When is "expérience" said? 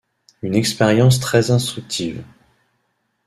0.55-1.19